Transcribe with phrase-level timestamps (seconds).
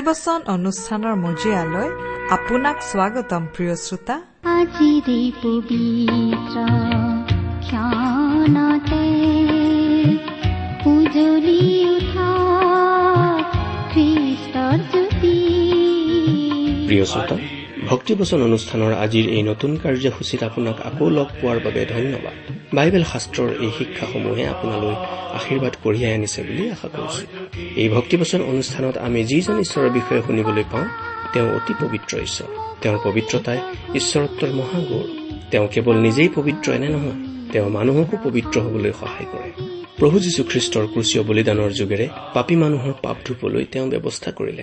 [0.00, 1.88] ভক্তিবচন অনুষ্ঠানৰ মজিয়ালৈ
[2.36, 4.16] আপোনাক স্বাগতম প্ৰিয় শ্ৰোতা।
[4.58, 6.56] আজিৰে পবিত্ৰ
[7.66, 9.04] ক্ষণতে
[10.92, 11.62] উজলি
[11.94, 12.30] উঠা
[13.92, 15.36] খ্ৰীষ্টৰ জ্যোতি।
[16.88, 17.36] প্ৰিয় শ্ৰোতা
[17.90, 22.36] ভক্তিবচন অনুষ্ঠানৰ আজিৰ এই নতুন কাৰ্যসূচীত আপোনাক আকৌ লগ পোৱাৰ বাবে ধন্যবাদ।
[22.76, 24.94] বাইবেল শাস্ত্ৰৰ এই শিক্ষাসমূহে আপোনালৈ
[25.38, 27.22] আশীৰ্বাদ কঢ়িয়াই আনিছে বুলি আশা কৰিছো।
[27.76, 30.88] এই ভক্তিবচন অনুষ্ঠানত আমি যিজন ঈশ্বৰৰ বিষয়ে শুনিবলৈ পাওঁ
[31.32, 32.48] তেওঁ অতি পবিত্ৰ ঈশ্বৰ।
[32.82, 33.58] তেওঁৰ পবিত্ৰতাই
[33.94, 35.06] ঈশ্বৰত্বৰ মহাগৌৰ।
[35.50, 37.18] তেওঁ কেৱল নিজেই পবিত্ৰ এনে নহয়
[37.52, 39.50] তেওঁ মানুহকো পবিত্ৰ হবলৈ সহায় কৰে।
[39.98, 44.62] প্ৰভু যীশুখ্ৰীষ্টৰ ক্ৰুচীয় বলিদানৰ যোগেৰে পাপী মানুহৰ পাপ ধুবলৈ তেওঁ ব্যৱস্থা কৰিলে।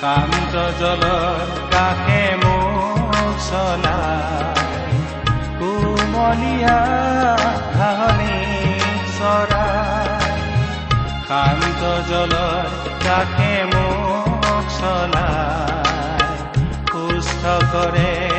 [0.00, 1.38] কান্ত জলৰ
[1.72, 3.12] কাষে মোক
[3.50, 4.44] চলাই?
[5.58, 6.78] কোমলীয়া
[7.74, 8.36] ঘাহনি
[9.18, 10.08] চৰাই।
[11.28, 12.66] শান্ত জলৰ
[13.04, 15.56] কাষে মোক চলাই?
[16.92, 18.35] সুস্থ কৰে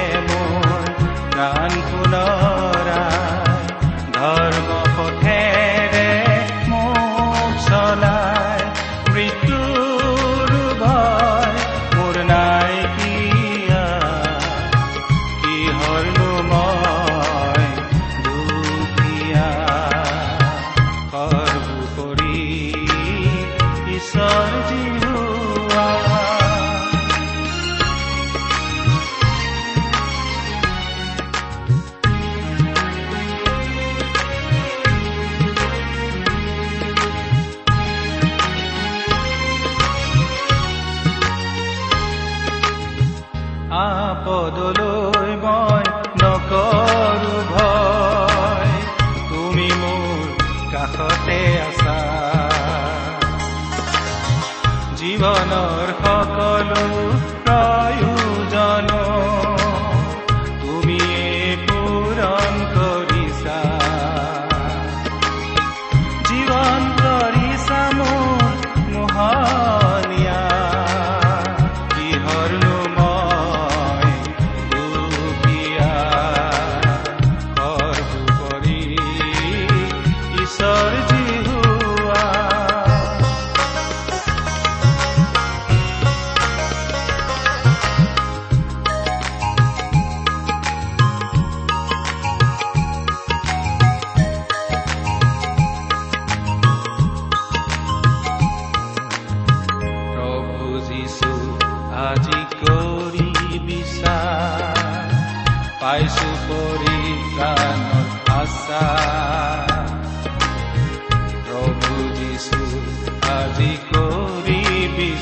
[114.97, 115.15] কৰি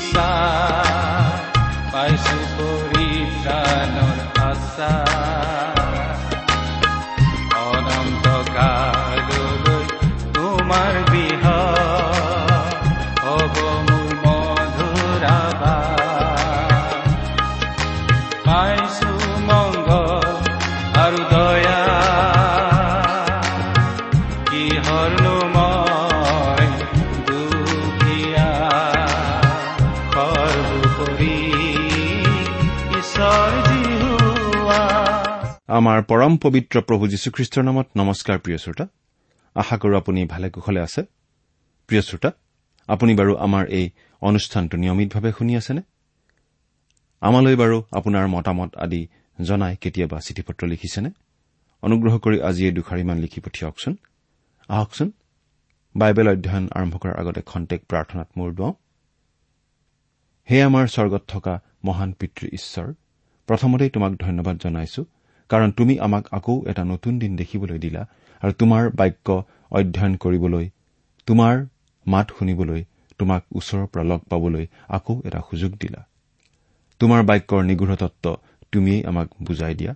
[35.86, 38.86] আমাৰ পৰম পবিত্ৰ প্ৰভু যীশুখ্ৰীষ্টৰ নামত নমস্কাৰ প্ৰিয় শ্ৰোতা।
[39.54, 41.02] আশা কৰো আপুনি ভালে কুশলে আছে।
[41.86, 42.32] প্ৰিয় শ্ৰোতা
[42.86, 43.90] আপুনি বাৰু আমাৰ এই
[44.20, 45.82] অনুষ্ঠানটো নিয়মিতভাৱে শুনি আছেনে?
[47.20, 49.08] আমালৈ বাৰু আপোনাৰ মতামত আদি
[49.42, 51.10] জনাই কেতিয়াবা চিঠি পত্ৰ লিখিছেনে?
[51.82, 53.96] অনুগ্ৰহ কৰি আজি এই দুখাৰিমান লিখি পঠিয়াওকচোন।
[54.68, 55.12] আহকচোন।
[55.96, 58.74] বাইবেল অধ্যয়ন আৰম্ভ কৰাৰ আগতে খন্তেক প্ৰাৰ্থনাত মূৰ দুৱাওঁ।
[60.50, 62.92] হে আমাৰ স্বৰ্গত থকা মহান পিতৃ ঈশ্বৰ
[63.46, 65.04] প্ৰথমতেই তোমাক ধন্যবাদ জনাইছো।
[65.48, 68.06] কাৰণ তুমি আমাক আকৌ এটা নতুন দিন দেখিবলৈ দিলা
[68.42, 70.70] আৰু তোমাৰ বাক্য অধ্যয়ন কৰিবলৈ
[71.26, 71.66] তোমাৰ
[72.06, 72.84] মাত শুনিবলৈ
[73.18, 76.06] তোমাক ওচৰৰ পৰা লগ পাবলৈ আকৌ এটা সুযোগ দিলা।
[77.00, 78.36] তোমাৰ বাক্যৰ নিগৃঢ় তত্ব
[78.72, 79.94] তুমিয়েই আমাক বুজাই দিয়া।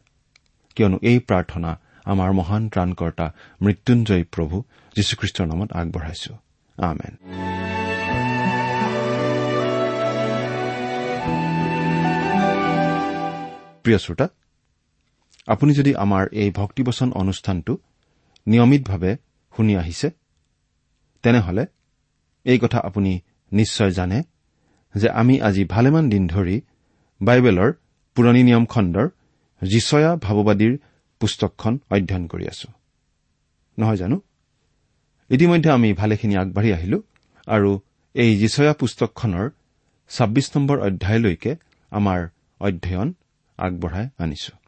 [0.76, 3.32] কিয়নো এই প্ৰাৰ্থনা আমাৰ মহান ত্ৰাণকৰ্তা
[3.62, 4.62] মৃত্যুঞ্জয় প্ৰভু
[4.96, 6.32] যীশুখ্ৰীষ্টৰ নামত আগবঢ়াইছো।
[6.78, 7.14] আমেন।
[13.82, 14.28] প্ৰিয় শ্ৰোতা
[15.50, 17.78] আপুনি যদি আমাৰ এই ভক্তিবচন অনুষ্ঠানটো
[18.46, 19.16] নিয়মিতভাৱে
[19.56, 20.10] শুনি আহিছে
[21.22, 21.66] তেনেহলে
[22.44, 23.20] এই কথা আপুনি
[23.52, 24.22] নিশ্চয় জানে
[24.94, 26.56] যে আমি আজি ভালেমান দিন ধৰি
[27.20, 27.70] বাইবেলৰ
[28.16, 29.06] পুৰণি নিয়ম খণ্ডৰ
[29.62, 30.78] যিচয়া ভাৱবাদীৰ
[31.20, 32.68] পুস্তকখন অধ্যয়ন কৰি আছো।
[33.78, 34.16] নহয় জানো?
[35.30, 36.98] ইতিমধ্যে আমি ভালেখিনি আগবাঢ়ি আহিলো
[37.46, 37.70] আৰু
[38.14, 39.46] এই যিচয়া পুস্তকখনৰ
[40.10, 41.52] ছাব্বিছ নম্বৰ অধ্যায়লৈকে
[41.90, 42.20] আমাৰ
[42.60, 43.08] অধ্যয়ন
[43.58, 44.59] আগবঢ়াই আনিছো।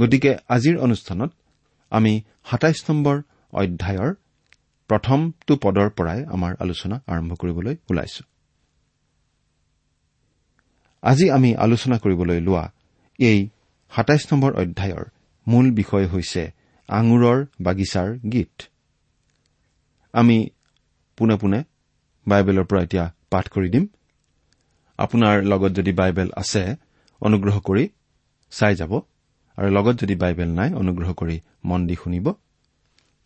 [0.00, 1.30] গতিকে আজিৰ অনুষ্ঠানত
[1.92, 2.12] আমি
[2.50, 3.16] সাতাইছ নম্বৰ
[3.52, 4.10] অধ্যায়ৰ
[4.90, 8.22] প্ৰথমটো পদৰ পৰাই আমাৰ আলোচনা আৰম্ভ কৰিবলৈ ওলাইছো।
[11.02, 12.64] আজি আমি আলোচনা কৰিবলৈ লোৱা
[13.18, 13.38] এই
[13.92, 15.04] সাতাইছ নম্বৰ অধ্যায়ৰ
[15.46, 16.42] মূল বিষয় হৈছে
[16.88, 18.54] আঙুৰৰ বাগিচাৰ গীত।
[20.14, 20.38] আমি
[21.18, 21.60] পোনে পোনে
[22.26, 23.84] বাইবেলৰ পৰা এতিয়া পাঠ কৰি দিম।
[24.98, 26.62] আপোনাৰ লগত যদি বাইবেল আছে
[27.20, 27.84] অনুগ্ৰহ কৰি
[28.50, 28.92] চাই যাব।
[29.58, 32.26] আৰু লগত যদি বাইবেল নাই অনুগ্ৰহ কৰি মন দি শুনিব।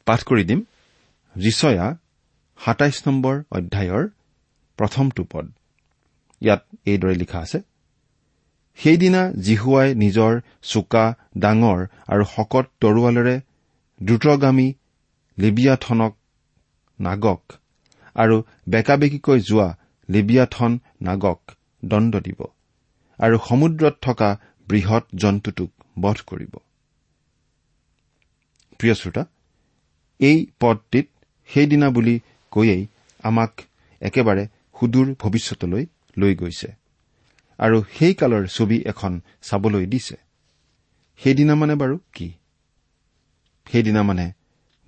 [0.07, 0.61] পাঠ কৰি দিম।
[1.35, 1.87] ৰিচয়া
[2.59, 4.05] সাতাইছ নম্বৰ অধ্যায়ৰ
[4.79, 5.47] প্ৰথমটো পদ
[6.43, 7.59] ইয়াত এইদৰে লিখা আছে
[8.79, 10.33] সেইদিনা জিহুৱাই নিজৰ
[10.63, 11.05] চোকা
[11.39, 13.37] ডাঙৰ আৰু শকত তৰোৱালেৰে
[14.01, 14.69] দ্ৰুতগামী
[15.39, 16.13] লিবিয়াথনক
[16.99, 17.43] নাগক
[18.17, 18.37] আৰু
[18.69, 19.69] বেকাবেকিকৈ যোৱা
[20.09, 21.41] লিবিয়াথন নাগক
[21.85, 22.41] দণ্ড দিব
[23.19, 24.31] আৰু সমুদ্ৰত থকা
[24.69, 26.53] বৃহৎ জন্তুটোক বধ কৰিব।
[28.79, 29.23] প্ৰিয় শ্ৰোতা
[30.21, 31.07] এই পদটিত
[31.49, 32.15] সেইদিনা বুলি
[32.53, 32.83] কৈয়েই
[33.25, 33.53] আমাক
[34.03, 34.45] একেবাৰে
[34.81, 35.85] সুদূৰ ভৱিষ্যতলৈ
[36.17, 36.69] লৈ গৈছে
[37.59, 40.17] আৰু সেই কালৰ ছবি এখন চাবলৈ দিছে।
[41.21, 42.29] সেইদিনা মানে বাৰু কি?
[43.67, 44.27] সেইদিনা মানে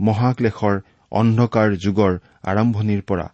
[0.01, 0.77] মহাক্লেশৰ
[1.13, 2.13] অন্ধকাৰ যুগৰ
[2.43, 3.27] আৰম্ভণিৰ পৰা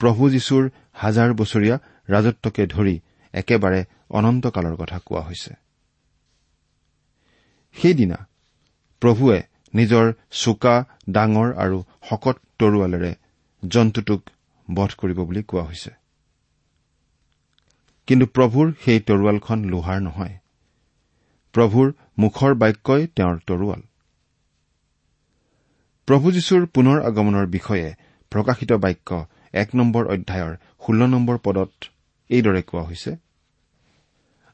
[0.00, 0.64] প্ৰভু যীশুৰ
[0.94, 1.76] হাজাৰ বছৰীয়া
[2.08, 2.94] ৰাজত্বকে ধৰি
[3.34, 5.67] একেবাৰে অনন্তকালৰ কথা কোৱা হৈছে।
[7.74, 8.18] সেইদিনা
[9.00, 9.42] প্ৰভুৱে
[9.74, 11.78] নিজৰ চোকা ডাঙৰ আৰু
[12.10, 13.12] শকত তৰোৱালেৰে
[13.68, 14.20] জন্তুটোক
[14.74, 15.90] বধ কৰিব বুলি কোৱা হৈছে।
[18.06, 20.34] কিন্তু প্ৰভুৰ সেই তৰোৱালখন লোহাৰ নহয়।
[21.54, 23.80] প্ৰভুৰ মুখৰ বাক্যই তেওঁৰ তৰোৱাল।
[26.08, 27.94] প্ৰভু যীশুৰ পুনৰ আগমনৰ বিষয়ে
[28.32, 30.56] প্ৰকাশিত বাক্য এক নম্বৰ অধ্যায়ৰ
[30.86, 31.70] ষোল্ল নম্বৰ পদত
[32.30, 33.16] এইদৰে কোৱা হৈছে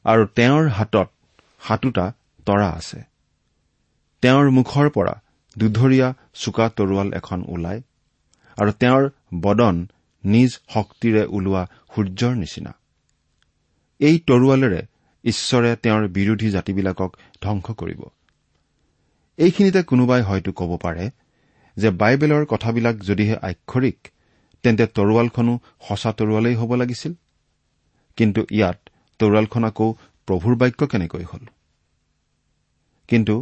[0.05, 1.09] আৰু তেওঁৰ হাতত
[1.67, 2.13] সাতোটা
[2.45, 2.99] তৰা আছে।
[4.21, 5.13] তেওঁৰ মুখৰ পৰা
[5.57, 7.81] দুধৰীয়া চোকা তৰোৱাল এখন ওলায়
[8.57, 9.03] আৰু তেওঁৰ
[9.41, 9.87] বদন
[10.23, 11.63] নিজ শক্তিৰে ওলোৱা
[11.95, 12.71] সূৰ্যৰ নিচিনা।
[13.99, 14.81] এই তৰোৱালেৰে
[15.23, 17.11] ঈশ্বৰে তেওঁৰ বিৰোধী জাতিবিলাকক
[17.41, 18.01] ধ্বংস কৰিব।
[19.37, 21.09] এইখিনিতে কোনোবাই হয়তো ক'ব পাৰে
[21.77, 24.07] যে বাইবেলৰ কথাবিলাক যদিহে আক্ষৰিক
[24.63, 27.13] তেন্তে তৰোৱালখনো সঁচা তৰোৱালেই হ'ব লাগিছিল।
[28.17, 28.79] কিন্তু ইয়াত
[29.19, 29.93] তৰোৱালখন আকৌ
[30.27, 31.45] প্ৰভুৰ বাক্য কেনেকৈ হ'ল?
[33.09, 33.35] কিন্তু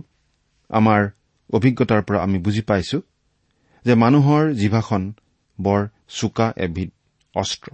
[0.70, 1.02] আমাৰ
[1.50, 2.98] অভিজ্ঞতাৰ পৰা আমি বুজি পাইছো
[3.86, 5.04] যে মানুহৰ জিভাখন
[5.60, 6.90] বৰ চোকা এবিধ
[7.36, 7.70] অস্ত্ৰ।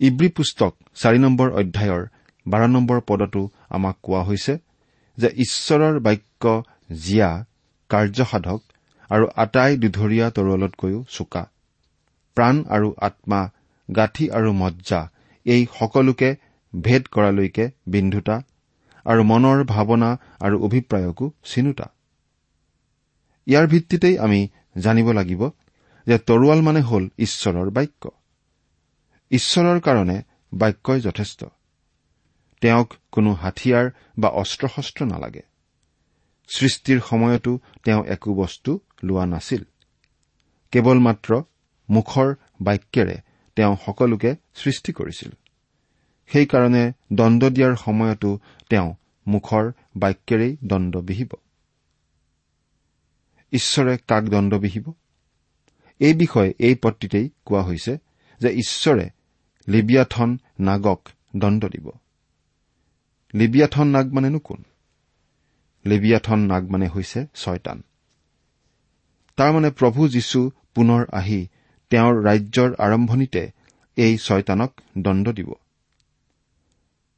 [0.00, 2.02] ইব্ৰী পুস্তক চাৰি নম্বৰ অধ্যায়ৰ
[2.46, 4.54] বাৰ নম্বৰ পদতো আমাক কোৱা হৈছে
[5.18, 6.44] যে ঈশ্বৰৰ বাক্য
[7.02, 7.30] জীয়া
[7.90, 8.60] কাৰ্যসাধক
[9.10, 11.42] আৰু আটাই দুধৰীয়া তৰোৱালতকৈও চোকা।
[12.36, 13.40] প্ৰাণ আৰু আত্মা
[13.88, 15.00] গাঁঠি আৰু মজ্জা
[15.46, 16.30] এই সকলোকে
[16.72, 18.36] ভেদ কৰালৈকে বিন্ধুতা
[19.04, 21.94] আৰু মনৰ ভাৱনা আৰু অভিপ্ৰায়কো চিনোতা।
[23.46, 25.50] ইয়াৰ ভিত্তিতেই আমি জানিব লাগিব
[26.06, 28.10] যে তৰোৱাল মানে হ'ল ঈশ্বৰৰ বাক্য।
[29.30, 30.22] ঈশ্বৰৰ কাৰণে
[30.54, 31.44] বাক্যই যথেষ্ট।
[32.60, 35.42] তেওঁক কোনো হাথিয়াৰ বা অস্ত্ৰ শস্ত্ৰ নালাগে।
[36.48, 39.64] সৃষ্টিৰ সময়তো তেওঁ একো বস্তু লোৱা নাছিল।
[40.70, 41.42] কেৱল মাত্ৰ
[41.90, 43.16] মুখৰ বাক্যেৰে
[43.56, 45.30] তেওঁ সকলোকে সৃষ্টি কৰিছিল।
[46.32, 48.94] সেইকাৰণে দণ্ড দিয়াৰ সময়তো তেওঁ
[49.26, 51.28] মুখৰ বাক্যেৰেই দণ্ড বিহিব।
[53.52, 54.92] ঈশ্বৰে কাক দণ্ড বিহিব?
[55.98, 57.98] এই বিষয়ে এই পত্ৰিতেই কোৱা হৈছে
[58.40, 59.10] যে ঈশ্বৰে
[59.68, 61.90] লিবিয়াথন নাগক দণ্ড দিব।
[63.34, 64.62] লিবিয়াথন নাগ মানেনো কোন?
[65.86, 67.82] লিবিয়াথন নাগ মানে হৈছে ছয়তান।
[69.36, 71.46] তাৰমানে প্ৰভু যীশু পুনৰ আহি
[71.90, 73.50] তেওঁৰ ৰাজ্যৰ আৰম্ভণিতে
[73.96, 75.54] এই ছয়তানক দণ্ড দিব।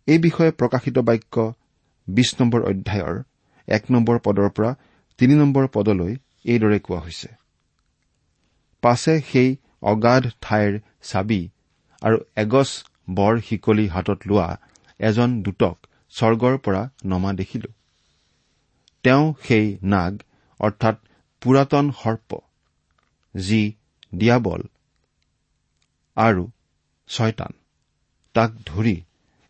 [0.08, 1.44] এই বিষয়ে প্ৰকাশিত বাক্য
[2.08, 3.16] বিশ নম্বৰ অধ্যায়ৰ
[3.68, 4.70] এক নম্বৰ পদৰ পৰা
[5.18, 6.12] তিনি নম্বৰ পদলৈ
[6.44, 7.28] এইদৰে কোৱা হৈছে।
[8.82, 9.50] পাছে সেই
[9.82, 11.42] অগাধ ঠাইৰ চাবি
[12.02, 12.70] আৰু এগছ
[13.10, 14.48] বৰ শিকলি হাতত লোৱা
[15.00, 15.76] এজন দূতক
[16.14, 17.70] স্বৰ্গৰ পৰা নমা দেখিলো।
[19.04, 20.12] তেওঁ সেই নাগ
[20.60, 20.96] অৰ্থাৎ
[21.42, 22.30] পুৰাতন সৰ্প
[23.34, 23.62] যি
[24.14, 24.62] দিয়াবল
[26.16, 26.42] আৰু
[27.08, 27.52] ছয়তান
[28.34, 28.96] তাক ধৰি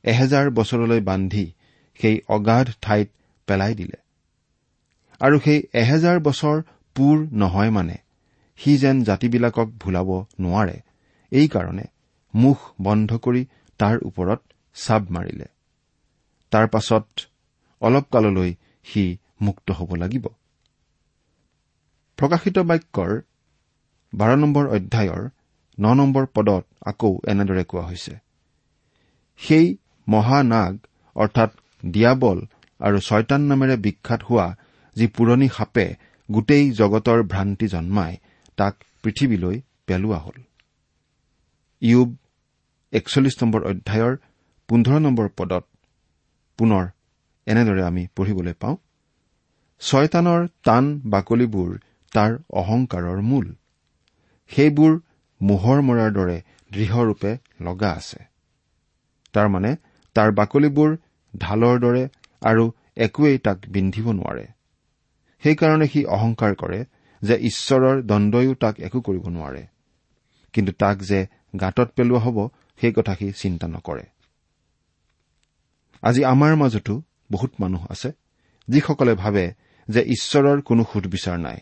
[0.04, 1.52] এহেজাৰ বছৰলৈ বান্ধি
[2.00, 3.09] সেই অগাধ ঠাইত
[3.47, 3.99] পেলাই দিলে।
[5.21, 6.62] আৰু সেই এহেজাৰ বছৰ
[6.97, 7.97] পূৰ নহয় মানে
[8.56, 10.09] সি যেন জাতিবিলাকক ভুলাব
[10.40, 10.76] নোৱাৰে
[11.32, 11.85] এইকাৰণে
[12.35, 13.47] মুখ বন্ধ কৰি
[13.78, 14.40] তাৰ ওপৰত
[14.75, 15.47] চাব মাৰিলে।
[16.50, 17.06] তাৰ পাছত
[17.80, 18.54] অলপ কাললৈ
[18.85, 20.26] সি মুক্ত হ'ব লাগিব।
[22.18, 23.12] প্ৰকাশিত বাক্যৰ
[24.14, 25.23] বাৰ নম্বৰ অধ্যায়ৰ
[25.80, 28.18] ন নম্বৰ পদত আকৌ এনেদৰে কোৱা হৈছে।
[29.37, 29.66] সেই
[30.09, 30.73] মহানাগ
[31.16, 31.50] অৰ্থাৎ
[31.82, 32.38] দিয়াবল
[32.80, 34.47] আৰু ছয়তান নামেৰে বিখ্যাত হোৱা
[34.97, 35.87] যি পুৰণি সাপে
[36.28, 38.12] গোটেই জগতৰ ভ্ৰান্তি জন্মাই
[38.59, 39.56] তাক পৃথিৱীলৈ
[39.87, 40.38] পেলোৱা হ'ল।
[41.82, 42.09] ইউব
[42.92, 44.14] একচল্লিছ নম্বৰ অধ্যায়ৰ
[44.68, 45.64] পোন্ধৰ নম্বৰ পদত
[46.59, 46.85] পুনৰ
[47.47, 48.76] এনেদৰে আমি পঢ়িবলৈ পাওঁ
[49.80, 51.71] ছয়তানৰ টান বাকলিবোৰ
[52.12, 53.47] তাৰ অহংকাৰৰ মূল।
[54.50, 54.92] সেইবোৰ
[55.40, 56.42] মোহৰ মৰাৰ দৰে
[56.73, 57.30] দৃঢ়ৰূপে
[57.61, 58.21] লগা আছে।
[59.32, 59.76] তাৰমানে
[60.14, 60.97] তাৰ বাকলিবোৰ
[61.38, 62.09] ঢালৰ দৰে
[62.42, 64.47] আৰু একোৱেই তাক বিন্ধিব নোৱাৰে।
[65.42, 66.85] সেইকাৰণে সি অহংকাৰ কৰে
[67.23, 69.66] যে ঈশ্বৰৰ দণ্ডয়ো তাক একো কৰিব নোৱাৰে।
[70.52, 71.26] কিন্তু তাক যে
[71.61, 72.49] গাঁতত পেলোৱা হ'ব
[72.81, 74.04] সেই কথা সি চিন্তা নকৰে।
[76.02, 78.12] আজি আমাৰ মাজতো বহুত মানুহ আছে
[78.69, 79.54] যিসকলে ভাবে
[79.88, 81.59] যে ঈশ্বৰৰ কোনো সুদবিচাৰ নাই।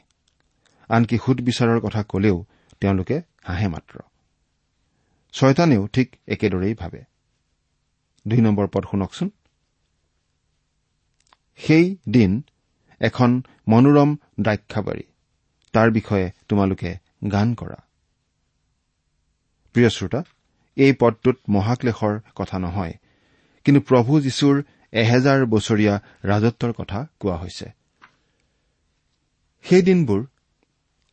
[0.88, 2.44] আনকি সুদবিচাৰৰ কথা কলেও
[2.80, 3.98] তেওঁলোকে হাঁহে মাত্ৰ।
[5.32, 7.09] ছয়তানেও ঠিক একেদৰেই ভাবে।
[8.26, 9.28] দুই নম্বৰ পদ শুনকচোন।
[11.60, 12.42] সেই দিন
[13.00, 13.30] এখন
[13.68, 14.10] মনোৰম
[14.40, 15.04] দ্ৰাক্ষাবাৰী
[15.74, 16.90] তাৰ বিষয়ে তোমালোকে
[17.30, 17.78] গান কৰা।
[19.74, 20.20] প্ৰিয় শ্ৰোতা
[20.76, 22.94] এই পদটোত মহাক্লেশৰ কথা নহয়
[23.64, 24.56] কিন্তু প্ৰভু যীশুৰ
[24.92, 27.66] এহেজাৰ বছৰীয়া ৰাজত্বৰ কথা কোৱা হৈছে।
[29.64, 30.20] সেই দিনবোৰ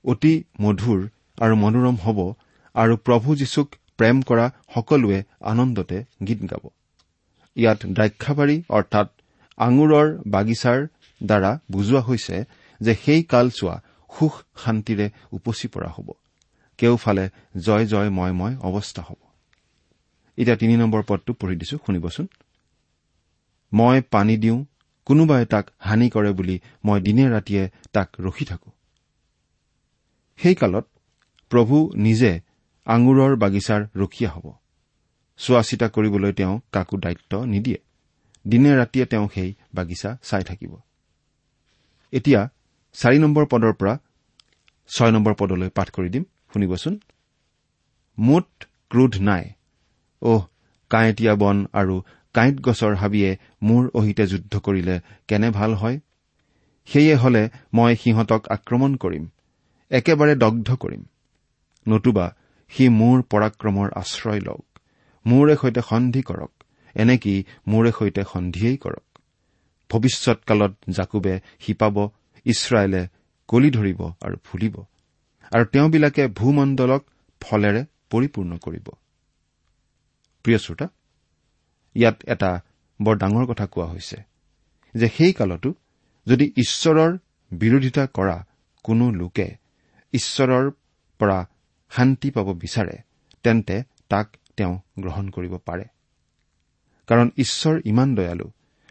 [0.06, 1.00] অতি মধুৰ
[1.42, 2.20] আৰু মনোৰম হ'ব
[2.76, 4.46] আৰু প্ৰভু যীশুক প্ৰেম কৰা
[4.76, 5.98] সকলোৱে আনন্দতে
[6.28, 6.64] গীত গাব।
[7.58, 9.08] ইয়াত দ্ৰাক্ষাবাৰী অৰ্থাৎ
[9.58, 10.80] আঙুৰৰ বাগিচাৰ
[11.24, 12.46] দ্বাৰা বুজোৱা হৈছে
[12.82, 13.76] যে সেই কালচোৱা
[14.10, 14.34] সুখ
[14.64, 16.08] শান্তিৰে উপচি পৰা হ'ব।
[16.78, 19.20] কেওফালে জয় জয় ময় ময় অৱস্থা হ'ব।
[20.38, 22.28] এতিয়া তিনি নম্বৰ পদটো পঢ়ি দিছো শুনিবচোন।
[23.74, 24.66] মই পানী দিওঁ
[25.06, 28.72] কোনোবাই তাক হানি কৰে বুলি মই দিনে ৰাতিয়ে তাক ৰখি থাকো।
[30.40, 30.86] সেই কালত
[31.52, 32.32] প্ৰভু নিজে
[32.88, 34.46] আঙুৰৰ বাগিচাৰ ৰখীয়া হ'ব।
[35.38, 37.80] চোৱা চিতা কৰিবলৈ তেওঁ কাকো দায়িত্ব নিদিয়ে।
[38.48, 40.78] দিনে ৰাতিয়ে তেওঁ সেই বাগিচা চাই থাকিব।
[42.12, 42.50] এতিয়া
[42.94, 43.98] চাৰি নম্বৰ পদৰ পৰা
[44.88, 47.00] ছয় নম্বৰ পদলৈ পাঠ কৰি দিম। শুনিবচোন।
[48.20, 48.46] মুঠ
[48.90, 49.50] ক্ৰোধ নাই।
[50.22, 50.46] অহ
[50.90, 52.02] কাঁইটীয়া বন আৰু
[52.34, 56.00] কাঁইট গছৰ হাবিয়ে মোৰ অহিতে যুদ্ধ কৰিলে কেনে ভাল হয়?
[56.86, 59.28] সেয়ে হলে মই সিহঁতক আক্ৰমণ কৰিম।
[59.92, 61.04] একেবাৰে দগ্ধ কৰিম।
[61.88, 62.36] নতুবা
[62.70, 64.67] সি মোৰ পৰাক্ৰমৰ আশ্ৰয় লওক।
[65.28, 66.52] মোৰে সৈতে সন্ধি কৰক
[66.96, 67.34] এনেকি
[67.68, 69.06] মোৰে সৈতে সন্ধিয়েই কৰক?
[69.90, 71.96] ভৱিষ্যৎকালত জাকুবে শিপাব
[72.46, 73.02] ইছৰাইলে
[73.50, 74.76] কলি ধৰিব আৰু ফুলিব
[75.52, 77.02] আৰু তেওঁবিলাকে ভূমণ্ডলক
[77.42, 77.82] ফলেৰে
[78.12, 78.88] পৰিপূৰ্ণ কৰিব।
[80.46, 80.88] প্ৰিয় শ্ৰোতা
[81.96, 82.52] ইয়াত এটা
[83.00, 84.18] বৰ ডাঙৰ কথা কোৱা হৈছে
[84.96, 85.70] যে সেই কালতো
[86.28, 87.12] যদি ঈশ্বৰৰ
[87.52, 88.38] বিৰোধিতা কৰা
[88.86, 89.48] কোনো লোকে
[90.14, 90.66] ঈশ্বৰৰ
[91.20, 91.40] পৰা
[91.92, 92.96] শান্তি পাব বিচাৰে
[93.44, 93.76] তেন্তে
[94.10, 95.86] তাক তেওঁ গ্ৰহণ কৰিব পাৰে।
[97.08, 98.48] কাৰণ ঈশ্বৰ ইমান দয়ালু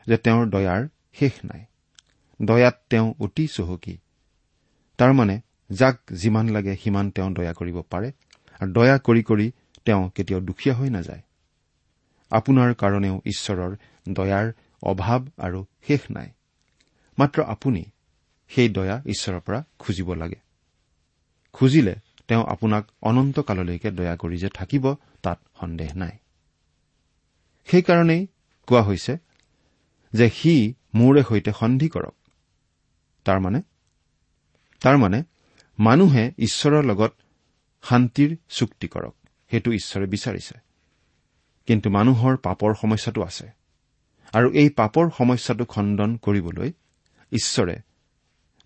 [0.06, 1.64] যে তেওঁৰ দয়াৰ শেষ নাই।
[2.42, 3.98] দয়াত তেওঁ অতি চহকী।
[4.98, 8.12] তাৰমানে যাক যিমান লাগে সিমান তেওঁ দয়া কৰিব পাৰে
[8.60, 9.52] আৰু দয়া কৰি কৰি
[9.84, 11.22] তেওঁ কেতিয়াও দুখীয়া হৈ নাযায়।
[12.30, 13.76] আপোনাৰ কাৰণেও ঈশ্বৰৰ
[14.08, 16.28] দয়াৰ অভাৱ আৰু শেষ নাই।
[17.18, 17.84] মাত্ৰ আপুনি
[18.48, 20.40] সেই দয়া ঈশ্বৰৰ পৰা খুজিব লাগে।
[21.52, 21.94] খুজিলে
[22.28, 26.10] তেওঁ আপোনাক অনন্ত কাললৈকে দয়া কৰি যে থাকিব তাত সন্দেহ নাই।
[27.66, 28.26] সেইকাৰণেই
[28.66, 29.16] কোৱা হৈছে
[30.12, 32.14] যে সি মোৰে সৈতে সন্ধি কৰক।
[33.24, 33.62] তাৰমানে
[34.80, 35.22] তাৰমানে
[35.78, 37.12] মানুহে ঈশ্বৰৰ লগত
[37.82, 39.14] শান্তিৰ চুক্তি কৰক।
[39.50, 40.54] সেইটো ঈশ্বৰে বিচাৰিছে।
[41.66, 43.50] কিন্তু মানুহৰ পাপৰ সমস্যাটো আছে।
[44.32, 46.72] আৰু এই পাপৰ সমস্যাটো খণ্ডন কৰিবলৈ
[47.32, 47.76] ঈশ্বৰে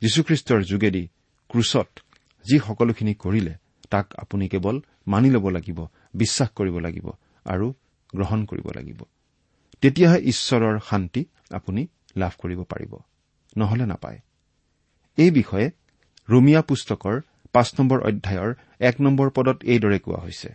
[0.01, 1.09] যীশুখ্ৰীষ্টৰ যোগেদি
[1.49, 2.01] ক্ৰুচত
[2.45, 3.55] যি সকলোখিনি কৰিলে
[3.91, 5.79] তাক আপুনি কেৱল মানি ল'ব লাগিব
[6.15, 7.07] বিশ্বাস কৰিব লাগিব
[7.47, 7.67] আৰু
[8.13, 9.01] গ্ৰহণ কৰিব লাগিব।
[9.81, 11.83] তেতিয়াহে ঈশ্বৰৰ শান্তি আপুনি
[12.17, 12.93] লাভ কৰিব পাৰিব
[13.57, 14.19] নহলে নাপায়।
[15.19, 15.67] এই বিষয়ে
[16.29, 17.17] ৰুমিয়া পুস্তকৰ
[17.53, 20.51] পাঁচ নম্বৰ অধ্যায়ৰ এক নম্বৰ পদত এইদৰে কোৱা হৈছে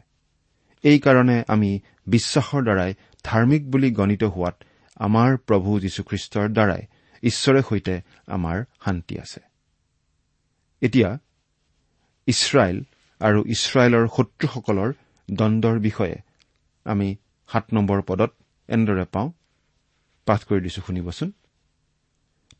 [0.84, 1.72] এইকাৰণে আমি
[2.08, 2.92] বিশ্বাসৰ দ্বাৰাই
[3.24, 4.56] ধাৰ্মিক বুলি গণিত হোৱাত
[4.98, 6.84] আমাৰ প্ৰভু যীশুখ্ৰীষ্টৰ দ্বাৰাই
[7.24, 7.96] ঈশ্বৰে সৈতে
[8.28, 9.42] আমাৰ শান্তি আছে।
[10.82, 11.10] এতিয়া
[12.28, 12.78] ইছৰাইল
[13.22, 14.90] আৰু ইছৰাইলৰ শত্ৰুসকলৰ
[15.30, 16.18] দণ্ডৰ বিষয়ে
[16.86, 17.08] আমি
[17.50, 18.32] সাত নম্বৰ পদত
[18.70, 19.30] এনেদৰে পাওঁ।
[20.28, 21.30] পাঠ কৰি দিছো শুনিবচোন।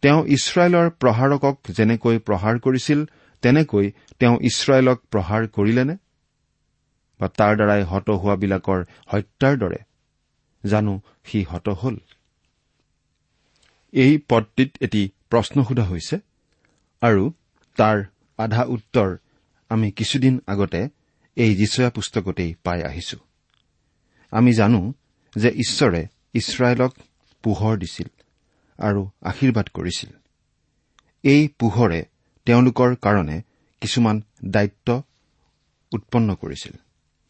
[0.04, 3.00] তেওঁ ইছৰাইলৰ প্ৰহাৰকক যেনেকৈ প্ৰহাৰ কৰিছিল
[3.44, 3.86] তেনেকৈ
[4.20, 5.96] তেওঁ ইছৰাইলক প্ৰহাৰ কৰিলেনে?
[7.20, 9.80] বা তাৰ দ্বাৰাই হত হোৱাবিলাকৰ হত্যাৰ দৰে?
[10.64, 10.94] জানো
[11.26, 11.96] সি হত হল?
[13.94, 16.16] এই পদটিত এটি প্ৰশ্ন সোধা হৈছে
[17.02, 17.24] আৰু
[17.78, 17.98] তাৰ
[18.40, 19.10] আধা উত্তৰ
[19.70, 20.90] আমি কিছুদিন আগতে
[21.36, 23.18] এই যিচয়া পুস্তকতেই পাই আহিছো।
[24.32, 24.94] আমি জানো
[25.36, 26.94] যে ঈশ্বৰে ইছৰাইলক
[27.44, 28.08] পোহৰ দিছিল
[28.78, 30.10] আৰু আশীৰ্বাদ কৰিছিল।
[31.24, 32.06] এই পোহৰে
[32.46, 33.42] তেওঁলোকৰ কাৰণে
[33.82, 35.02] কিছুমান দায়িত্ব
[35.92, 36.74] উৎপন্ন কৰিছিল।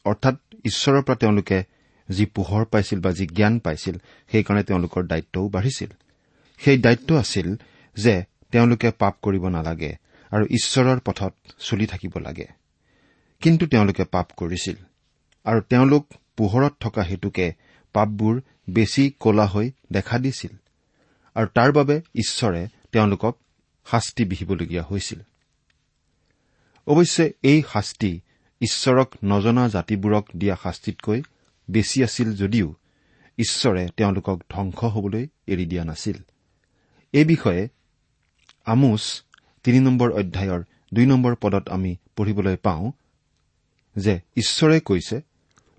[0.06, 1.63] অৰ্থাৎ ঈশ্বৰৰ পৰা তেওঁলোকে
[2.10, 3.98] যি পোহৰ পাইছিল বা যি জ্ঞান পাইছিল
[4.32, 5.89] সেইকাৰণে তেওঁলোকৰ দায়িত্বও বাঢ়িছিল।
[6.58, 7.56] সেই দায়িত্ব আছিল
[7.96, 9.96] যে তেওঁলোকে পাপ কৰিব নালাগে
[10.32, 12.46] আৰু ঈশ্বৰৰ পথত চলি থাকিব লাগে।
[13.39, 14.75] কিন্তু তেওঁলোকে পাপ কৰিছিল
[15.44, 17.53] আৰু তেওঁলোক পোহৰত থকা হেতুকে
[17.94, 20.55] পাপবোৰ বেছি কলা হৈ দেখা দিছিল।
[21.36, 23.38] আৰু তাৰ বাবে ঈশ্বৰে তেওঁলোকক
[23.86, 25.20] শাস্তি বিহিবলগীয়া হৈছিল।
[26.88, 28.22] অৱশ্যে এই শাস্তি
[28.62, 31.22] ঈশ্বৰক নজনা জাতিবোৰক দিয়া শাস্তিতকৈ
[31.72, 32.75] বেছি আছিল যদিও
[33.38, 36.17] ঈশ্বৰে তেওঁলোকক ধ্বংস হবলৈ এৰি দিয়া নাছিল।
[37.13, 37.67] এই বিষয়ে
[38.65, 39.25] আমোচ
[39.65, 42.91] তিনি নম্বৰ অধ্যায়ৰ দুই নম্বৰ পদত আমি পঢ়িবলৈ পাওঁ
[43.98, 45.22] যে ঈশ্বৰে কৈছে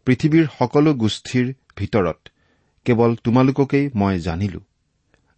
[0.04, 2.28] পৃথিৱীৰ সকলো গোষ্ঠীৰ ভিতৰত
[2.84, 4.60] কেৱল তোমালোককেই মই জানিলো।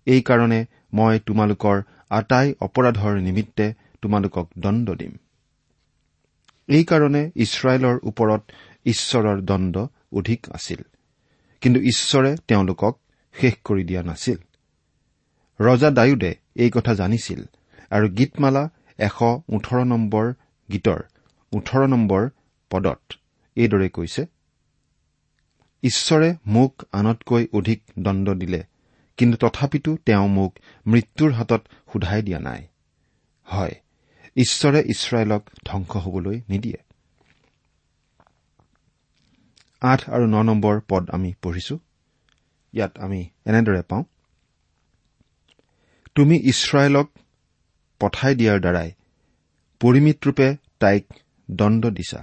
[0.06, 5.16] এইকাৰণে মই তোমালোকৰ আটাই অপৰাধৰ নিমিত্তে তোমালোকক দণ্ড দিম।
[6.68, 8.42] এইকাৰণে ইছৰাইলৰ ওপৰত
[8.84, 10.82] ঈশ্বৰৰ দণ্ড অধিক আছিল।
[11.60, 13.00] কিন্তু ঈশ্বৰে তেওঁলোকক
[13.32, 14.36] শেষ কৰি দিয়া নাছিল।
[15.60, 17.44] ৰজা ডায়ুদে এই কথা জানিছিল।
[17.90, 18.64] আৰু গীতমালা
[18.98, 20.26] এশ ওঠৰ নম্বৰ
[20.68, 21.00] গীতৰ
[21.52, 22.22] ওঠৰ নম্বৰ
[22.70, 23.00] পদত।
[23.56, 24.22] এইদৰে কৈছে
[25.82, 28.60] ঈশ্বৰে মোক আনতকৈ অধিক দণ্ড দিলে
[29.18, 30.52] কিন্তু তথাপিতো তেওঁ মোক
[30.86, 32.62] মৃত্যুৰ হাতত সোধাই দিয়া নাই।
[33.46, 33.74] হয়
[34.36, 36.80] ঈশ্বৰে ইছৰাইলক ধ্বংস হবলৈ নিদিয়ে।
[39.80, 41.78] আঠ আৰু ন নম্বৰ পদ আমি পঢ়িছো।
[42.74, 44.04] ইয়াত আমি এনেদৰে পাওঁ
[46.14, 47.08] তুমি ইছৰাইলক
[48.00, 48.90] পঠাই দিয়াৰ দ্বাৰাই
[49.80, 51.04] পৰিমিতৰূপে তাইক
[51.48, 52.20] দণ্ড দিছা।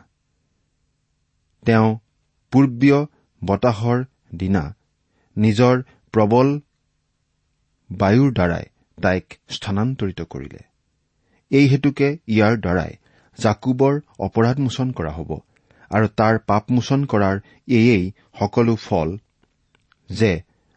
[1.66, 1.90] তেওঁ
[2.54, 3.00] পূৰ্বীয়
[3.42, 4.00] বতাহৰ
[4.36, 4.64] দিনা
[5.38, 5.76] নিজৰ
[6.14, 6.48] প্ৰবল
[7.90, 8.66] বায়ুৰ দ্বাৰাই
[8.98, 10.62] তাইক স্থানান্তৰিত কৰিলে।
[11.52, 12.92] এই হেতুকে ইয়াৰ দ্বাৰাই
[13.38, 15.32] জাকুবৰ অপৰাধমোচন কৰা হ'ব
[15.92, 17.36] আৰু তাৰ পাপমোচন কৰাৰ
[17.70, 18.06] এয়েই
[18.40, 19.10] সকলো ফল
[20.10, 20.32] যে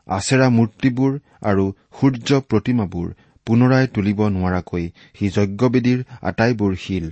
[0.07, 1.65] আচেৰা মূৰ্তিবোৰ আৰু
[1.99, 3.09] সূৰ্য প্ৰতিমাবোৰ
[3.49, 4.85] পুনৰাই তুলিব নোৱাৰাকৈ
[5.17, 7.07] সি যজ্ঞবেদীৰ আটাইবোৰ শিল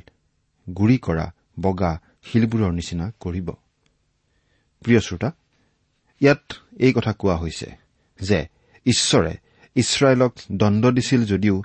[0.67, 1.27] গুৰি কৰা
[1.61, 1.93] বগা
[2.29, 3.49] শিলবোৰৰ নিচিনা কৰিব।
[4.83, 5.31] প্ৰিয় শ্ৰোতা
[6.21, 6.45] ইয়াত
[6.87, 7.69] এই কথা কোৱা হৈছে
[8.21, 8.39] যে
[8.87, 9.33] ঈশ্বৰে
[9.77, 11.57] ইছৰাইলক দণ্ড দিছিল যদিও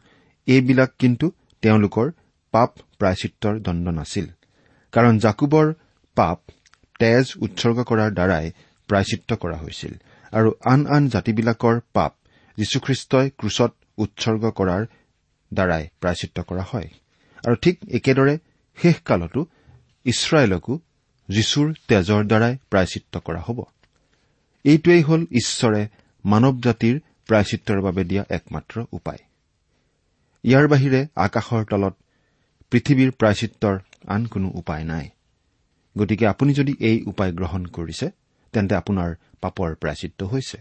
[0.47, 1.25] এইবিলাক কিন্তু
[1.63, 2.07] তেওঁলোকৰ
[2.53, 4.25] পাপ প্ৰায়চিত্ৰৰ দণ্ড নাছিল।
[4.93, 5.67] কাৰণ জাকুবৰ
[6.17, 6.39] পাপ
[6.99, 8.45] তেজ উৎসৰ্গ কৰাৰ দ্বাৰাই
[8.89, 9.93] প্ৰায়চিত্ৰ কৰা হৈছিল।
[10.33, 12.11] আৰু আন আন জাতিবিলাকৰ পাপ
[12.57, 14.85] যীশুখ্ৰীষ্টই ক্ৰুচত উৎসৰ্গ কৰাৰ
[15.53, 16.89] দ্বাৰাই প্ৰায়চিত্ৰ কৰা হয়।
[17.47, 18.37] আৰু ঠিক একেদৰে
[18.77, 19.45] শেষকালতো
[20.05, 20.79] ইছৰাইলকো
[21.29, 23.63] যীশুৰ তেজৰ দ্বাৰাই প্ৰায়চিত্ৰ কৰা হ'ব।
[24.65, 25.87] এইটোৱেই হ'ল ঈশ্বৰে
[26.25, 29.17] মানৱ জাতিৰ প্ৰায়চিত্ৰৰ বাবে দিয়া একমাত্ৰ উপায়।
[30.43, 31.95] ইয়াৰ বাহিৰে আকাশৰ তলত
[32.71, 35.09] পৃথিৱীৰ প্ৰায়চিত্ৰৰ আন কোনো উপায় নাই।
[35.97, 38.09] গতিকে আপুনি যদি এই উপায় গ্ৰহণ কৰিছে
[38.51, 40.57] তেন্তে আপোনাৰ পাপৰ প্ৰায়চিত্ৰ হৈছে।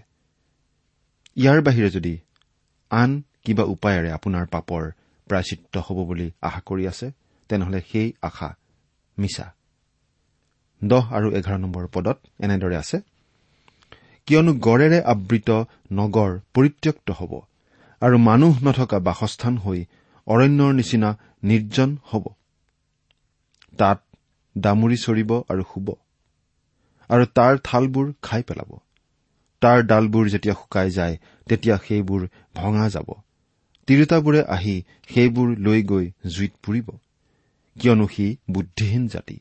[1.36, 2.18] ইয়াৰ বাহিৰে যদি
[2.90, 3.10] আন
[3.44, 4.82] কিবা উপায়েৰে আপোনাৰ পাপৰ
[5.26, 7.06] প্ৰায়চিত্ৰ হ'ব বুলি আশা কৰি আছে
[7.50, 8.48] তেনেহলে সেই আশা
[9.18, 9.46] মিছা।
[10.82, 12.96] দহ আৰু এঘাৰ নম্বৰ পদত এনেদৰে আছে
[14.28, 15.50] কিয়নো গড়েৰে আবৃত
[15.92, 17.32] নগৰ পৰিত্যক্ত হ'ব
[18.02, 19.80] আৰু মানুহ নথকা বাসস্থান হৈ
[20.26, 21.10] অৰণ্যৰ নিচিনা
[21.42, 22.24] নিৰ্জন হ'ব।
[23.78, 23.98] তাত
[24.56, 25.88] দামুৰি চৰিব আৰু শুব
[27.10, 28.70] আৰু তাৰ থালবোৰ খাই পেলাব।
[29.60, 31.16] তাৰ ডালবোৰ যেতিয়া শুকাই যায়
[31.48, 32.22] তেতিয়া সেইবোৰ
[32.54, 33.08] ভঙা যাব।
[33.88, 34.76] তিৰোতাবোৰে আহি
[35.14, 36.88] সেইবোৰ লৈ গৈ জুইত পুৰিব।
[37.76, 39.36] কিয়নো সি বুদ্ধিহীন জাতি।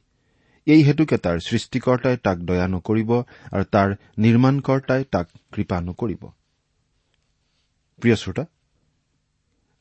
[0.67, 3.11] এই হেতুকে তাৰ সৃষ্টিকৰ্তাই তাক দয়া নকৰিব
[3.51, 6.23] আৰু তাৰ নিৰ্মাণকৰ্তাই তাক কৃপা নকৰিব।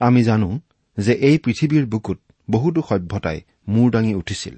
[0.01, 0.48] আমি জানো
[0.98, 2.18] যে এই পৃথিৱীৰ বুকুত
[2.51, 4.57] বহুতো সভ্যতাই মূৰ দাঙি উঠিছিল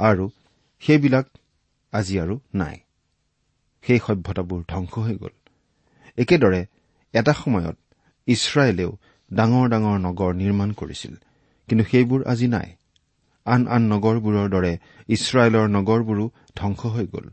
[0.00, 0.24] আৰু
[0.82, 1.26] সেইবিলাক
[1.92, 2.76] আজি আৰু নাই।
[3.84, 5.34] সেই সভ্যতাবোৰ ধ্বংস হৈ গ'ল।
[6.18, 6.60] একেদৰে
[7.14, 7.76] এটা সময়ত
[8.28, 8.90] ইছৰাইলেও
[9.30, 11.14] ডাঙৰ ডাঙৰ নগৰ নিৰ্মাণ কৰিছিল
[11.68, 12.68] কিন্তু সেইবোৰ আজি নাই।
[13.46, 14.72] আন আন নগৰবোৰৰ দৰে
[15.08, 16.24] ইছৰাইলৰ নগৰবোৰো
[16.56, 17.26] ধ্বংস হৈ গ'ল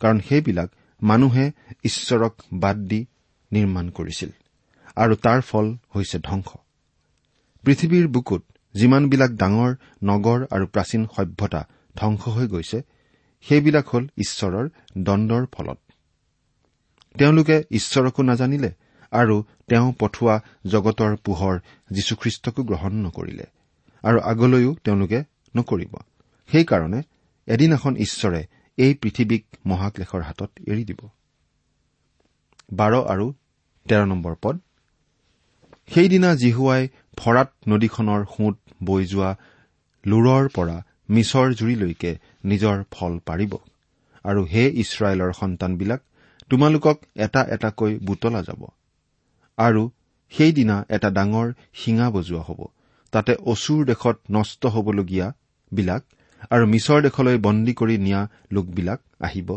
[0.00, 0.68] কাৰণ সেইবিলাক
[1.02, 1.44] মানুহে
[1.84, 3.00] ঈশ্বৰক বাদ দি
[3.52, 4.30] নিৰ্মাণ কৰিছিল
[4.96, 6.48] আৰু তাৰ ফল হৈছে ধ্বংস।
[7.64, 8.42] পৃথিৱীৰ বুকুত
[8.74, 9.70] যিমানবিলাক ডাঙৰ
[10.02, 11.60] নগৰ আৰু প্ৰাচীন সভ্যতা
[11.96, 12.78] ধ্বংস হৈ গৈছে
[13.48, 15.78] সেইবিলাক হ'ল ঈশ্বৰৰ দণ্ডৰ ফলত।
[17.18, 18.70] তেওঁলোকে ঈশ্বৰকো নাজানিলে
[19.12, 21.58] আৰু তেওঁ পঠোৱা জগতৰ পোহৰ
[21.90, 23.46] যীশুখ্ৰীষ্টকো গ্ৰহণ নকৰিলে
[24.04, 25.24] আৰু আগলৈও তেওঁলোকে
[25.56, 25.94] নকৰিব।
[26.48, 27.02] সেইকাৰণে
[27.46, 31.08] এদিনাখন ঈশ্বৰে এই পৃথিৱীক মহাক্লেশৰ হাতত এৰি দিব।
[32.72, 33.32] বাৰ আৰু
[33.88, 34.60] তেৰ নম্বৰ পদ।
[35.94, 39.36] সেইদিনা জিহুৱাই ফৰাত নদীখনৰ সোঁত বৈ যোৱা
[40.06, 42.10] লুৰৰ পৰা মিছৰ জুৰিলৈকে
[42.44, 43.52] নিজৰ ফল পাৰিব।
[44.24, 46.00] আৰু হে ইছৰাইলৰ সন্তানবিলাক
[46.50, 48.62] তোমালোকক এটা এটাকৈ বুটলা যাব।
[49.58, 49.82] আৰু
[50.32, 52.60] সেইদিনা এটা ডাঙৰ শিঙা বজোৱা হ'ব।
[53.12, 55.26] তাতে অচুৰ দেশত নষ্ট হবলগীয়া
[55.72, 56.02] বিলাক
[56.50, 58.20] আৰু মিছৰ দেশলৈ বন্দী কৰি নিয়া
[58.52, 59.48] লোকবিলাক আহিব।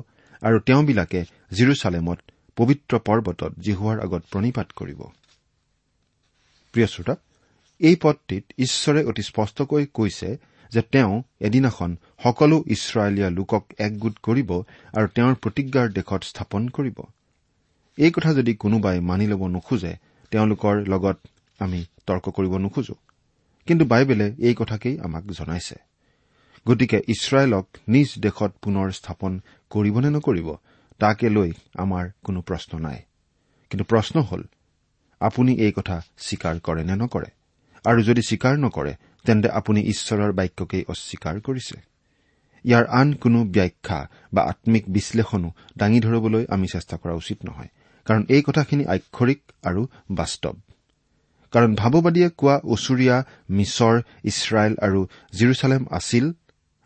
[0.41, 2.19] আৰু তেওঁবিলাকে জিৰচালেমত
[2.57, 5.01] পবিত্ৰ পৰ্বতত জিহুৱাৰ আগত প্ৰণিপাত কৰিব।
[6.73, 7.15] প্ৰিয় শ্ৰোতা
[7.81, 10.29] এই পদটিত ঈশ্বৰে অতি স্পষ্টকৈ কৈছে
[10.71, 11.89] যে তেওঁ এদিনাখন
[12.23, 14.49] সকলো ইছৰাইলীয়া লোকক একগোট কৰিব
[14.97, 16.97] আৰু তেওঁৰ প্ৰতিজ্ঞাৰ দেশত স্থাপন কৰিব।
[17.97, 19.93] এই কথা যদি কোনোবাই মানি ল'ব নোখোজে
[20.32, 21.17] তেওঁলোকৰ লগত
[21.60, 22.95] আমি তৰ্ক কৰিব নোখোজো।
[23.67, 25.75] কিন্তু বাইবেলে এই কথাকেই আমাক জনাইছে।
[26.67, 29.32] গতিকে ইছৰাইলক নিজ দেশত পুনৰ স্থাপন
[29.69, 30.47] কৰিব নে নকৰিব
[30.99, 32.99] তাকে লৈ আমাৰ কোনো প্ৰশ্ন নাই।
[33.69, 34.43] কিন্তু প্ৰশ্ন হ'ল
[35.21, 37.29] আপুনি এই কথা স্বীকাৰ কৰে নে নকৰে?
[37.86, 38.93] আৰু যদি স্বীকাৰ নকৰে
[39.25, 41.77] তেন্তে আপুনি ঈশ্বৰৰ বাক্যকেই অস্বীকাৰ কৰিছে।
[42.65, 43.99] ইয়াৰ আন কোনো ব্যাখ্যা
[44.34, 47.69] বা আম্মিক বিশ্লেষণো দাঙি ধৰিবলৈ আমি চেষ্টা কৰা উচিত নহয়
[48.08, 50.55] কাৰণ এই কথাখিনি আক্ষৰিক আৰু বাস্তৱ।
[51.53, 53.17] কাৰণ ভাৱবাদীয়ে কোৱা ওচৰীয়া
[53.49, 54.99] মিছৰ ইছৰাইল আৰু
[55.34, 56.25] জিৰচালেম আছিল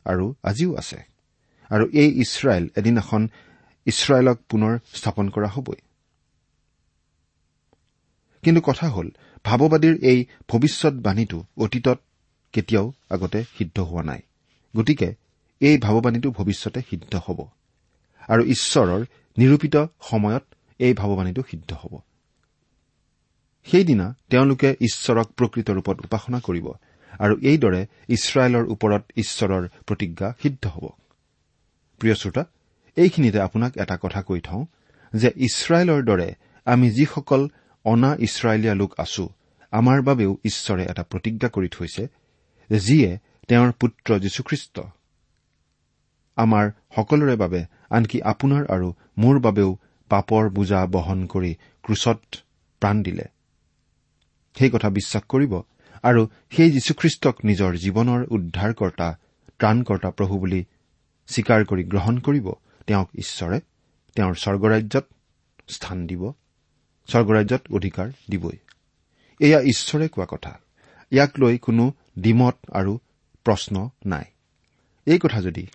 [0.05, 0.99] আৰু আজিও আছে।
[1.69, 3.21] আৰু এই ইছৰাইল এদিনাখন
[3.87, 5.79] ইছৰাইলক পুনৰ স্থাপন কৰা হবই।
[8.43, 9.07] কিন্তু কথা হ'ল
[9.45, 10.19] ভাৱবাদীৰ এই
[10.49, 11.99] ভৱিষ্যৎবাণীটো অতীতত
[12.53, 14.21] কেতিয়াও আগতে সিদ্ধ হোৱা নাই।
[14.77, 15.15] গতিকে
[15.59, 17.39] এই ভাৱবাণীটো ভৱিষ্যতে সিদ্ধ হ'ব।
[18.27, 19.05] আৰু ঈশ্বৰৰ
[19.37, 20.43] নিৰূপিত সময়ত
[20.79, 21.99] এই ভাৱবাণীটো সিদ্ধ হ'ব।
[23.65, 26.67] সেইদিনা তেওঁলোকে ঈশ্বৰক প্ৰকৃত ৰূপত উপাসনা কৰিব
[27.19, 30.89] আৰু এইদৰে ইছৰাইলৰ ওপৰত ঈশ্বৰৰ প্ৰতিজ্ঞা সিদ্ধ হ'ব।
[31.99, 32.45] প্ৰিয় শ্ৰোতা
[32.95, 34.65] এইখিনিতে আপোনাক এটা কথা কৈ থওঁ
[35.15, 36.35] যে ইছৰাইলৰ দৰে
[36.65, 37.49] আমি যিসকল
[37.85, 39.29] অনা ইছৰাইলীয়া লোক আছো
[39.71, 42.07] আমাৰ বাবেও ঈশ্বৰে এটা প্ৰতিজ্ঞা কৰি থৈছে
[42.79, 44.79] যিয়ে তেওঁৰ পুত্ৰ যীশুখ্ৰীষ্ট।
[46.35, 49.77] আমাৰ সকলোৰে বাবে আনকি আপোনাৰ আৰু মোৰ বাবেও
[50.09, 52.19] পাপৰ বোজা বহন কৰি ক্ৰুচত
[52.79, 53.23] প্ৰাণ দিলে।
[54.55, 55.61] সেই কথা বিশ্বাস কৰিব
[56.03, 59.17] আৰু সেই যীশুখ্ৰীষ্টক নিজৰ জীৱনৰ উদ্ধাৰকৰ্তা
[59.59, 60.65] ত্ৰাণকৰ্তা প্ৰভু বুলি
[61.27, 62.51] স্বীকাৰ কৰি গ্ৰহণ কৰিব।
[62.87, 63.59] তেওঁক ঈশ্বৰে
[64.15, 65.05] তেওঁৰ স্বৰ্গৰাজ্যত
[65.67, 66.31] স্থান দিব
[67.07, 68.57] স্বৰ্গৰাজ্যত অধিকাৰ দিবই।
[69.39, 70.59] এয়া ঈশ্বৰে কোৱা কথা।
[71.11, 72.99] ইয়াক লৈ কোনো দ্বিমত আৰু
[73.43, 74.23] প্ৰশ্ন নাই।
[75.05, 75.67] এই কথা যদি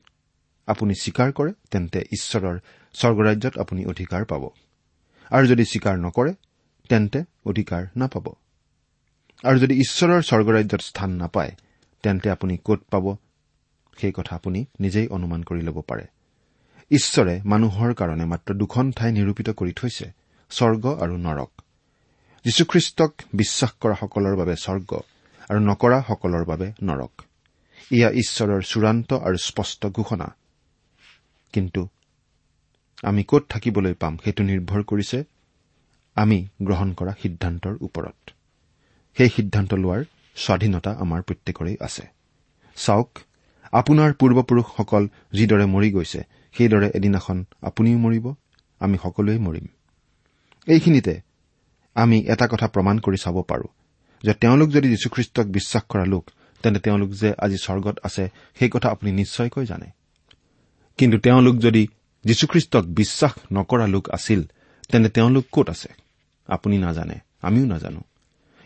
[0.66, 2.58] আপুনি স্বীকাৰ কৰে তেন্তে ঈশ্বৰৰ
[2.94, 4.50] স্বৰ্গৰাজ্যত আপুনি অধিকাৰ পাব।
[5.30, 6.34] আৰু যদি স্বীকাৰ নকৰে
[6.88, 8.28] তেন্তে অধিকাৰ নাপাব।
[9.42, 11.52] আৰু যদি ঈশ্বৰৰ স্বৰ্গৰাজ্যত স্থান নাপায়
[12.02, 13.16] তেন্তে আপুনি ক'ত পাব?
[13.98, 16.06] সেই কথা আপুনি নিজেই অনুমান কৰি ল'ব পাৰে।
[16.90, 20.12] ঈশ্বৰে মানুহৰ কাৰণে মাত্ৰ দুখন ঠাই নিৰূপিত কৰি থৈছে
[20.50, 21.50] স্বৰ্গ আৰু নৰক।
[22.44, 25.00] যীশুখ্ৰীষ্টক বিশ্বাস কৰাসকলৰ বাবে স্বৰ্গ
[25.50, 27.22] আৰু নকৰাসকলৰ বাবে নৰক।
[27.92, 30.34] এয়া ঈশ্বৰৰ চূড়ান্ত আৰু স্পষ্ট ঘোষণা।
[31.52, 31.88] কিন্তু
[33.02, 35.24] আমি ক'ত থাকিবলৈ পাম সেইটো নিৰ্ভৰ কৰিছে
[36.16, 38.30] আমি গ্ৰহণ কৰা সিদ্ধান্তৰ ওপৰত।
[39.16, 40.04] সেই সিদ্ধান্ত লোৱাৰ
[40.36, 42.04] স্বাধীনতা আমাৰ প্ৰত্যেকৰেই আছে।
[42.76, 43.10] চাওক
[43.72, 46.20] আপোনাৰ পূৰ্বপুৰুষসকল যিদৰে মৰি গৈছে
[46.54, 48.34] সেইদৰে এদিনাখন আপুনিও মৰিব
[48.80, 49.66] আমি সকলোৱে মৰিম।
[50.66, 51.20] এইখিনিতে
[51.94, 53.68] আমি এটা কথা প্ৰমাণ কৰি চাব পাৰো।
[54.22, 56.30] যে তেওঁলোক যদি যীশুখ্ৰীষ্টক বিশ্বাস কৰা লোক
[56.62, 58.28] তেন্তে তেওঁলোক যে আজি স্বৰ্গত আছে
[58.58, 59.86] সেই কথা আপুনি নিশ্চয়কৈ জানে।
[60.98, 61.88] কিন্তু তেওঁলোক যদি
[62.24, 64.42] যীশুখ্ৰীষ্টক বিশ্বাস নকৰা লোক আছিল
[64.88, 65.88] তেন্তে তেওঁলোক ক'ত আছে?
[66.46, 68.00] আপুনি নাজানে আমিও নাজানো।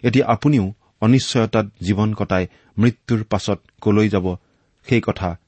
[0.03, 2.47] এতিয়া আপুনিও অনিশ্চয়তাত জীৱন কটাই
[2.79, 4.37] মৃত্যুৰ পাছত কলৈ যাব
[4.89, 5.39] সেই কথা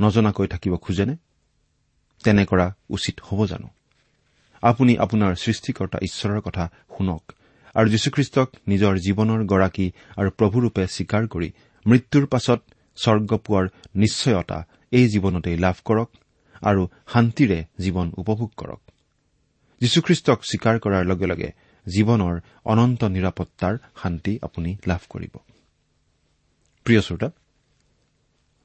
[0.00, 1.16] নজনাকৈ থাকিব খোজেনে?
[2.24, 3.68] তেনে কৰা উচিত হ'ব জানো।
[4.62, 7.32] আপুনি আপোনাৰ সৃষ্টিকৰ্তা ঈশ্বৰৰ কথা শুনক।
[7.76, 9.86] আৰু যীশুখ্ৰীষ্টক নিজৰ জীৱনৰ গৰাকী
[10.16, 11.48] আৰু প্ৰভুৰূপে স্বীকাৰ কৰি
[11.86, 12.60] মৃত্যুৰ পাছত
[12.96, 14.58] স্বৰ্গ পোৱাৰ নিশ্চয়তা
[14.92, 16.08] এই জীৱনতেই লাভ কৰক
[16.62, 18.80] আৰু শান্তিৰে জীৱন উপভোগ কৰক।
[19.80, 21.50] যীশুখ্ৰীষ্টক স্বীকাৰ কৰাৰ লগে লগে
[21.86, 22.34] জীৱনৰ
[22.64, 25.34] অনন্ত নিৰাপত্তাৰ শান্তি আপুনি লাভ কৰিব।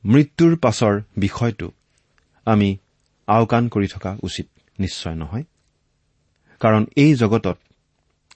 [0.04, 1.68] মৃত্যুৰ পাছৰ বিষয়টো
[2.48, 2.70] আমি
[3.28, 4.48] আওকাণ কৰি থকা উচিত
[4.80, 5.44] নিশ্চয় নহয়।
[6.62, 7.58] কাৰণ এই জগতত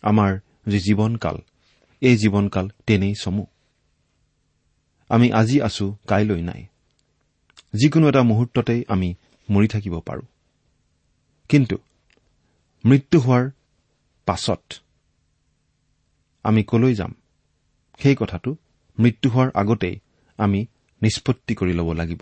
[0.02, 0.32] আমাৰ
[0.70, 1.38] যি জীৱনকাল
[2.02, 3.46] এই জীৱনকাল তেনেই চমু।
[5.10, 6.66] আমি আজি আছো কাইলৈ নাই।
[7.74, 9.16] যিকোনো এটা মুহূৰ্ততেই আমি
[9.52, 10.22] মৰি থাকিব পাৰোঁ।
[11.50, 11.78] কিন্তু
[12.86, 13.50] মৃত্যু হোৱাৰ
[14.26, 14.74] পাছত
[16.44, 17.14] আমি কলৈ যাম?
[18.00, 18.56] সেই কথাটো
[19.00, 20.00] মৃত্যু হোৱাৰ আগতেই
[20.38, 20.66] আমি
[21.02, 22.20] নিষ্পত্তি কৰি ল'ব লাগিব।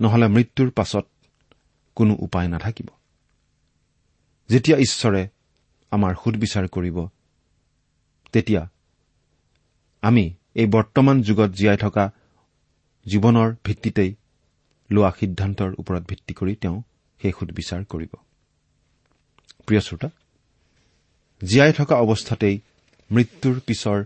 [0.00, 1.06] নহলে মৃত্যুৰ পাছত
[1.94, 2.88] কোনো উপায় নাথাকিব।
[4.48, 5.28] যেতিয়া ঈশ্বৰে
[5.90, 7.08] আমাৰ সুদবিচাৰ কৰিব
[8.32, 8.62] তেতিয়া
[10.02, 12.04] আমি এই বৰ্তমান যুগত জীয়াই থকা
[13.06, 14.10] জীৱনৰ ভিত্তিতেই
[14.90, 16.76] লোৱা সিদ্ধান্তৰ ওপৰত ভিত্তি কৰি তেওঁ
[17.20, 18.12] সেই সুদবিচাৰ কৰিব।
[19.66, 20.08] প্ৰিয় শ্ৰোতা
[21.42, 22.56] জীয়াই থকা অৱস্থাতেই
[23.10, 23.98] মৃত্যুৰ পিছৰ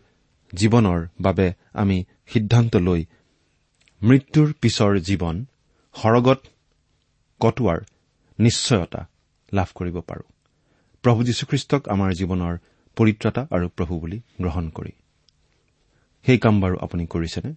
[0.52, 3.00] জীৱনৰ বাবে আমি সিদ্ধান্ত লৈ
[4.02, 5.36] মৃত্যুৰ পিছৰ জীৱন
[5.94, 6.40] সৰগত
[7.40, 7.80] কটোৱাৰ
[8.38, 9.00] নিশ্চয়তা
[9.52, 10.28] লাভ কৰিব পাৰোঁ।
[11.04, 12.54] প্ৰভু যীশুখ্ৰীষ্টক আমাৰ জীৱনৰ
[12.96, 14.92] পৰিত্ৰাতা আৰু প্ৰভু বুলি গ্ৰহণ কৰি।
[16.26, 17.50] সেই কাম বাৰু আপুনি কৰিছেনে?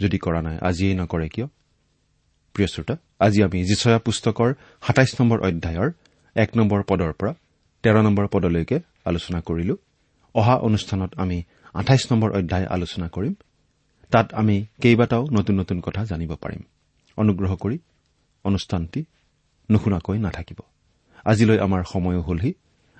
[0.00, 1.46] যদি কৰা নাই আজিয়েই নকৰে কিয়?
[2.54, 4.54] প্ৰিয় শ্ৰোতা আজি আমি যিচয়া পুস্তকৰ
[4.86, 5.88] সাতাইছ নম্বৰ অধ্যায়ৰ
[6.36, 7.32] এক নম্বৰ পদৰ পৰা
[7.82, 9.76] তেৰ নম্বৰ পদলৈকে আলোচনা কৰিলো।
[10.34, 11.42] অহা অনুষ্ঠানত আমি
[11.74, 13.34] আঠাইছ নম্বৰ অধ্যায় আলোচনা কৰিম।
[14.10, 16.62] তাত আমি কেইবাটাও নতুন নতুন কথা জানিব পাৰিম।
[17.16, 17.78] অনুগ্ৰহ কৰি
[18.44, 19.04] অনুষ্ঠানটি
[19.70, 20.60] নুশুনাকৈ নাথাকিব।
[21.24, 22.52] আজিলৈ আমাৰ সময়ো হলহি।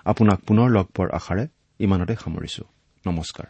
[0.05, 1.47] আপোনাক পুনৰ লগ পোৱাৰ আশাৰে
[1.85, 2.63] ইমানতে সামৰিছো।
[3.05, 3.47] নমস্কাৰ।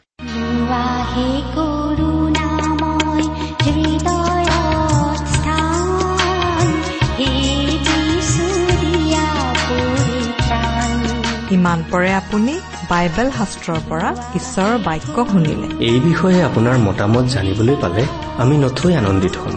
[11.57, 12.55] ইমান পৰে আপুনি
[12.91, 18.03] বাইবেল শাস্ত্ৰৰ পৰা ঈশ্বৰৰ বাক্য শুনিলে। এই বিষয়ে আপোনাৰ মতামত জানিবলৈ পালে
[18.43, 19.57] আমি নথৈ আনন্দিত হ'ম।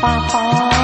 [0.00, 0.75] 爸爸